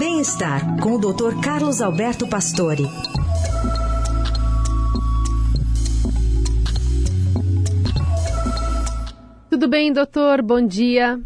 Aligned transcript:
Bem-estar 0.00 0.80
com 0.80 0.94
o 0.94 0.98
Dr. 0.98 1.42
Carlos 1.44 1.82
Alberto 1.82 2.26
Pastore. 2.26 2.84
Tudo 9.50 9.68
bem, 9.68 9.92
doutor? 9.92 10.40
Bom 10.40 10.66
dia. 10.66 11.20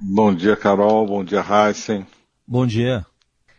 Bom 0.00 0.34
dia, 0.34 0.56
Carol. 0.56 1.06
Bom 1.06 1.22
dia, 1.22 1.44
Heisen. 1.48 2.04
Bom 2.44 2.66
dia. 2.66 3.06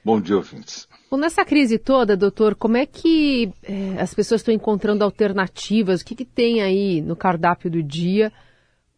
Bom 0.03 0.19
dia, 0.19 0.35
ouvintes. 0.35 0.89
Bom, 1.09 1.15
nessa 1.15 1.45
crise 1.45 1.79
toda, 1.79 2.17
doutor, 2.17 2.53
como 2.53 2.75
é 2.75 2.85
que 2.85 3.53
é, 3.63 4.01
as 4.01 4.13
pessoas 4.13 4.41
estão 4.41 4.53
encontrando 4.53 5.05
alternativas? 5.05 6.01
O 6.01 6.05
que, 6.05 6.15
que 6.15 6.25
tem 6.25 6.61
aí 6.61 6.99
no 6.99 7.15
cardápio 7.15 7.71
do 7.71 7.81
dia 7.81 8.29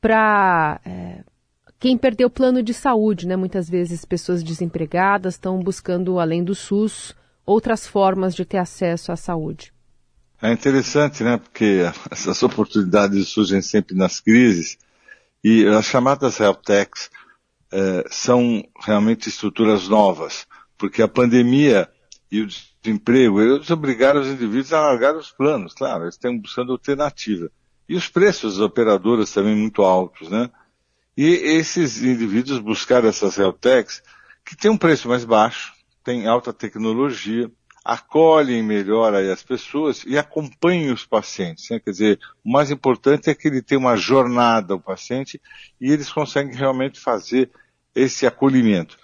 para 0.02 0.82
é, 0.84 1.20
quem 1.82 1.98
perdeu 1.98 2.28
o 2.28 2.32
plano 2.32 2.62
de 2.62 2.76
saúde, 2.76 3.26
né? 3.26 3.36
Muitas 3.36 3.68
vezes 3.68 4.06
pessoas 4.06 4.44
desempregadas 4.44 5.34
estão 5.34 5.58
buscando, 5.58 6.20
além 6.20 6.44
do 6.44 6.54
SUS, 6.54 7.16
outras 7.44 7.88
formas 7.88 8.36
de 8.36 8.46
ter 8.46 8.60
acesso 8.60 9.12
à 9.12 9.16
saúde. 9.16 9.74
É 10.40 10.54
interessante, 10.54 11.24
né? 11.24 11.38
Porque 11.38 11.82
essas 12.12 12.44
oportunidades 12.44 13.30
surgem 13.30 13.64
sempre 13.64 13.96
nas 13.96 14.20
crises 14.20 14.78
e 15.44 15.66
as 15.66 15.86
chamadas 15.86 16.40
health 16.40 16.62
techs 16.64 17.10
eh, 17.72 18.06
são 18.12 18.64
realmente 18.80 19.28
estruturas 19.28 19.88
novas, 19.88 20.46
porque 20.78 21.02
a 21.02 21.08
pandemia 21.08 21.90
e 22.32 22.42
o 22.42 22.48
desemprego, 22.48 23.42
eles 23.42 23.72
obrigaram 23.72 24.22
os 24.22 24.28
indivíduos 24.28 24.72
a 24.72 24.82
largar 24.82 25.16
os 25.16 25.32
planos, 25.32 25.74
claro, 25.74 26.04
eles 26.04 26.14
estão 26.14 26.38
buscando 26.38 26.74
alternativa. 26.74 27.50
E 27.90 27.96
os 27.96 28.08
preços 28.08 28.58
das 28.58 28.64
operadoras 28.64 29.32
também 29.34 29.56
muito 29.56 29.82
altos, 29.82 30.30
né? 30.30 30.48
E 31.18 31.26
esses 31.26 32.02
indivíduos 32.02 32.60
buscaram 32.60 33.10
essas 33.10 33.38
health 33.38 33.58
techs 33.60 34.02
que 34.46 34.56
têm 34.56 34.72
um 34.72 34.78
preço 34.78 35.08
mais 35.08 35.26
baixo, 35.26 35.74
têm 36.04 36.28
alta 36.28 36.54
tecnologia, 36.54 37.52
acolhem 37.84 38.64
melhor 38.64 39.14
aí 39.14 39.30
as 39.30 39.44
pessoas 39.44 40.04
e 40.06 40.18
acompanhem 40.18 40.92
os 40.92 41.06
pacientes. 41.06 41.70
Né? 41.70 41.80
Quer 41.80 41.92
dizer, 41.92 42.20
o 42.44 42.52
mais 42.52 42.72
importante 42.72 43.30
é 43.30 43.36
que 43.36 43.48
ele 43.48 43.62
tem 43.62 43.78
uma 43.78 43.98
jornada, 43.98 44.76
o 44.76 44.80
paciente, 44.80 45.42
e 45.80 45.92
eles 45.92 46.12
conseguem 46.12 46.56
realmente 46.56 47.00
fazer 47.00 47.52
esse 47.94 48.26
acolhimento. 48.26 48.98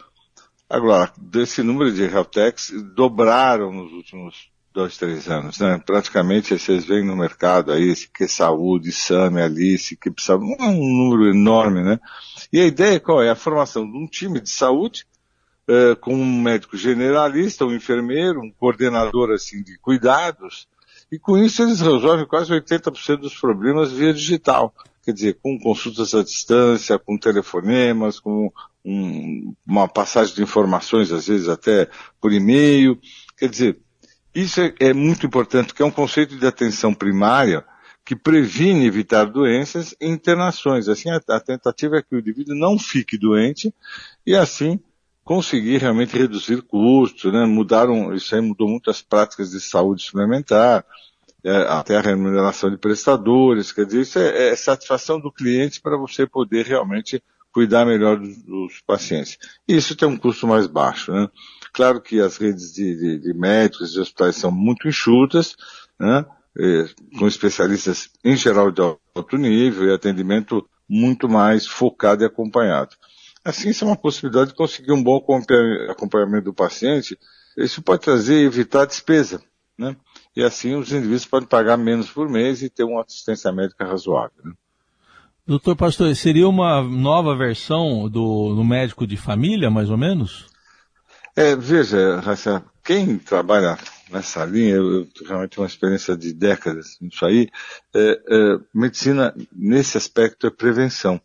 Agora, 0.70 1.12
desse 1.18 1.64
número 1.64 1.92
de 1.92 2.06
Realtex 2.06 2.72
dobraram 2.94 3.72
nos 3.72 3.92
últimos 3.94 4.50
dois, 4.78 4.96
três 4.96 5.28
anos, 5.28 5.58
né? 5.58 5.82
Praticamente 5.84 6.56
vocês 6.56 6.86
veem 6.86 7.04
no 7.04 7.16
mercado 7.16 7.72
aí, 7.72 7.96
que 8.14 8.28
saúde, 8.28 8.92
SAME, 8.92 9.42
Alice, 9.42 9.96
que 9.96 10.12
precisa, 10.12 10.38
um 10.38 11.10
número 11.10 11.32
enorme, 11.32 11.82
né? 11.82 12.00
E 12.54 12.62
a 12.62 12.66
ideia 12.66 13.00
qual 13.00 13.24
é? 13.24 13.32
A 13.32 13.36
formação 13.36 13.92
de 13.92 13.98
um 13.98 14.06
time 14.06 14.40
de 14.40 14.52
saúde, 14.52 15.08
uh, 15.68 15.96
com 15.96 16.14
um 16.14 16.42
médico 16.44 16.78
generalista, 16.78 17.66
um 17.66 17.74
enfermeiro, 17.74 18.40
um 18.40 18.52
coordenador 18.52 19.32
assim 19.32 19.64
de 19.64 19.80
cuidados, 19.80 20.68
e 21.12 21.18
com 21.18 21.40
isso 21.40 21.64
eles 21.64 21.82
resolvem 21.82 22.28
quase 22.28 22.54
80% 22.54 23.18
dos 23.18 23.36
problemas 23.36 23.92
via 23.92 24.14
digital. 24.14 24.72
Quer 25.04 25.14
dizer, 25.14 25.40
com 25.42 25.58
consultas 25.58 26.14
à 26.14 26.22
distância, 26.22 27.00
com 27.00 27.18
telefonemas, 27.18 28.20
com 28.20 28.52
um, 28.86 29.56
uma 29.66 29.88
passagem 29.88 30.36
de 30.36 30.44
informações, 30.44 31.12
às 31.12 31.26
vezes 31.26 31.50
até 31.50 31.90
por 32.22 32.32
e-mail. 32.32 33.00
Quer 33.38 33.50
dizer, 33.50 33.80
isso 34.42 34.62
é, 34.62 34.74
é 34.80 34.94
muito 34.94 35.26
importante, 35.26 35.74
que 35.74 35.82
é 35.82 35.86
um 35.86 35.92
conceito 35.92 36.38
de 36.38 36.46
atenção 36.46 36.94
primária 36.94 37.66
que 38.06 38.16
previne 38.16 38.86
evitar 38.86 39.26
doenças 39.26 39.96
e 40.00 40.08
internações. 40.08 40.88
Assim, 40.88 41.10
a, 41.10 41.20
a 41.30 41.40
tentativa 41.40 41.98
é 41.98 42.02
que 42.02 42.16
o 42.16 42.20
indivíduo 42.20 42.56
não 42.56 42.78
fique 42.78 43.18
doente 43.18 43.74
e 44.26 44.36
assim 44.36 44.80
conseguir 45.24 45.80
realmente 45.80 46.16
reduzir 46.16 46.62
custos, 46.62 47.34
né? 47.34 47.46
Mudaram, 47.46 48.14
isso 48.14 48.34
aí 48.34 48.40
mudou 48.40 48.70
muitas 48.70 49.02
práticas 49.02 49.50
de 49.50 49.60
saúde 49.60 50.04
suplementar, 50.04 50.86
é, 51.44 51.56
até 51.70 51.98
a 51.98 52.02
remuneração 52.02 52.70
de 52.70 52.78
prestadores, 52.78 53.72
quer 53.72 53.86
dizer, 53.86 54.02
isso 54.02 54.20
é, 54.20 54.50
é 54.50 54.56
satisfação 54.56 55.20
do 55.20 55.32
cliente 55.32 55.82
para 55.82 55.98
você 55.98 56.26
poder 56.26 56.66
realmente 56.66 57.22
cuidar 57.52 57.86
melhor 57.86 58.18
dos, 58.18 58.38
dos, 58.44 58.82
pacientes. 58.86 59.38
E 59.68 59.76
isso 59.76 59.96
tem 59.96 60.08
um 60.08 60.16
custo 60.16 60.46
mais 60.46 60.68
baixo, 60.68 61.12
né? 61.12 61.28
Claro 61.78 62.02
que 62.02 62.20
as 62.20 62.38
redes 62.38 62.74
de, 62.74 62.96
de, 62.98 63.20
de 63.20 63.34
médicos 63.36 63.94
e 63.94 64.00
hospitais 64.00 64.36
são 64.36 64.50
muito 64.50 64.88
enxutas, 64.88 65.56
né? 66.00 66.26
Com 67.20 67.28
especialistas 67.28 68.10
em 68.26 68.36
geral 68.36 68.72
de 68.72 68.82
alto 68.82 69.38
nível 69.38 69.88
e 69.88 69.94
atendimento 69.94 70.68
muito 70.90 71.30
mais 71.30 71.68
focado 71.68 72.24
e 72.24 72.26
acompanhado. 72.26 72.96
Assim, 73.46 73.70
isso 73.70 73.84
é 73.84 73.88
uma 73.88 73.96
possibilidade 73.96 74.50
de 74.50 74.56
conseguir 74.56 74.92
um 74.92 75.04
bom 75.04 75.24
acompanhamento 75.88 76.46
do 76.46 76.54
paciente. 76.54 77.16
Isso 77.56 77.80
pode 77.84 78.02
trazer 78.02 78.44
evitar 78.44 78.86
despesa, 78.86 79.40
né? 79.78 79.96
E 80.36 80.42
assim 80.42 80.74
os 80.74 80.92
indivíduos 80.92 81.26
podem 81.26 81.48
pagar 81.48 81.78
menos 81.78 82.10
por 82.10 82.28
mês 82.28 82.64
e 82.64 82.72
ter 82.72 82.86
uma 82.86 83.04
assistência 83.04 83.52
médica 83.52 83.86
razoável. 83.86 84.32
Né? 84.44 84.52
Doutor 85.46 85.76
Pastor, 85.76 86.16
seria 86.16 86.50
uma 86.50 86.82
nova 86.82 87.38
versão 87.38 88.10
do, 88.10 88.56
do 88.56 88.64
médico 88.66 89.06
de 89.06 89.16
família, 89.16 89.70
mais 89.70 89.92
ou 89.92 89.98
menos? 89.98 90.57
É, 91.38 91.56
veja, 91.56 92.20
Raça, 92.20 92.66
quem 92.84 93.20
trabalha 93.20 93.78
nessa 94.10 94.44
linha, 94.44 94.74
eu, 94.74 95.02
eu 95.02 95.08
realmente 95.28 95.52
tenho 95.52 95.62
uma 95.62 95.68
experiência 95.68 96.18
de 96.18 96.34
décadas 96.34 96.98
nisso 97.00 97.24
aí, 97.24 97.48
é, 97.96 98.22
é, 98.28 98.60
medicina, 98.74 99.36
nesse 99.56 100.00
aspecto, 100.00 100.48
é 100.48 100.50
prevenção. 100.50 101.22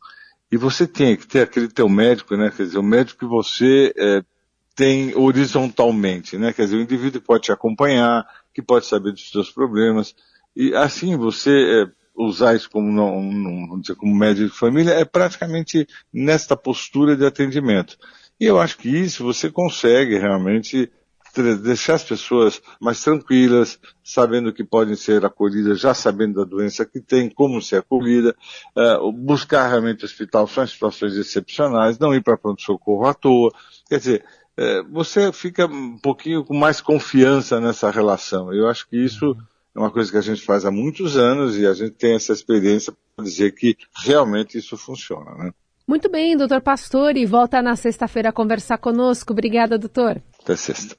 E 0.51 0.59
você 0.59 0.87
tem 0.87 1.17
que 1.17 1.27
ter 1.27 1.41
aquele 1.41 1.67
teu 1.67 1.89
médico, 1.89 2.37
né? 2.37 2.53
Quer 2.55 2.65
dizer, 2.65 2.77
o 2.77 2.83
médico 2.83 3.21
que 3.21 3.25
você 3.25 3.91
é, 3.97 4.23
tem 4.77 5.17
horizontalmente, 5.17 6.37
né? 6.37 6.53
Quer 6.53 6.65
dizer, 6.65 6.77
o 6.77 6.83
indivíduo 6.83 7.23
pode 7.23 7.45
te 7.45 7.53
acompanhar, 7.53 8.23
que 8.53 8.61
pode 8.61 8.85
saber 8.85 9.13
dos 9.13 9.31
seus 9.31 9.51
problemas. 9.51 10.15
E 10.55 10.75
assim 10.75 11.17
você 11.17 11.85
é, 11.85 11.91
usar 12.15 12.55
isso 12.55 12.69
como, 12.69 12.93
não, 12.93 13.23
não, 13.23 13.81
como 13.97 14.15
médico 14.15 14.51
de 14.51 14.59
família 14.59 14.93
é 14.93 15.07
praticamente 15.07 15.89
nesta 16.13 16.55
postura 16.55 17.17
de 17.17 17.25
atendimento. 17.25 17.97
E 18.43 18.45
eu 18.45 18.59
acho 18.59 18.77
que 18.77 18.89
isso 18.89 19.23
você 19.23 19.49
consegue 19.49 20.19
realmente 20.19 20.91
deixar 21.63 21.95
as 21.95 22.03
pessoas 22.03 22.61
mais 22.81 23.01
tranquilas, 23.01 23.79
sabendo 24.03 24.53
que 24.53 24.65
podem 24.65 24.97
ser 24.97 25.25
acolhidas, 25.25 25.79
já 25.79 25.95
sabendo 25.95 26.41
da 26.41 26.45
doença 26.45 26.85
que 26.85 27.01
tem, 27.01 27.31
como 27.31 27.63
ser 27.63 27.77
acolhida, 27.77 28.35
uh, 28.77 29.13
buscar 29.13 29.69
realmente 29.69 30.03
o 30.03 30.07
hospital 30.07 30.49
só 30.49 30.65
em 30.65 30.67
situações 30.67 31.15
excepcionais, 31.15 32.01
não 32.01 32.13
ir 32.13 32.21
para 32.21 32.37
pronto-socorro 32.37 33.07
à 33.07 33.15
toa. 33.15 33.53
Quer 33.89 33.99
dizer, 33.99 34.25
uh, 34.59 34.93
você 34.93 35.33
fica 35.33 35.67
um 35.67 35.97
pouquinho 35.97 36.45
com 36.45 36.53
mais 36.53 36.81
confiança 36.81 37.61
nessa 37.61 37.93
relação. 37.93 38.53
Eu 38.53 38.67
acho 38.69 38.89
que 38.89 38.97
isso 38.97 39.37
é 39.73 39.79
uma 39.79 39.93
coisa 39.93 40.11
que 40.11 40.19
a 40.19 40.21
gente 40.21 40.43
faz 40.43 40.65
há 40.65 40.71
muitos 40.73 41.17
anos 41.17 41.57
e 41.57 41.65
a 41.65 41.75
gente 41.75 41.93
tem 41.93 42.17
essa 42.17 42.33
experiência 42.33 42.93
para 43.15 43.25
dizer 43.25 43.55
que 43.55 43.77
realmente 44.05 44.59
isso 44.59 44.77
funciona. 44.77 45.33
Né? 45.37 45.53
Muito 45.93 46.09
bem, 46.09 46.35
doutor 46.35 46.63
Pastore, 46.63 47.27
volta 47.27 47.61
na 47.61 47.77
sexta-feira 47.77 48.31
a 48.31 48.33
conversar 48.33 48.79
conosco. 48.79 49.35
Obrigada, 49.35 49.77
doutor. 49.77 50.23
Até 50.43 50.57
sexta. 50.57 50.97